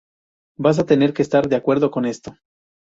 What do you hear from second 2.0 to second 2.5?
esto.